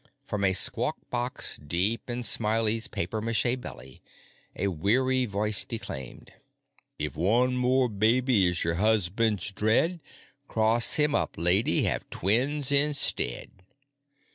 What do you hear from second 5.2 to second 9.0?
voice declaimed: "If one more baby is your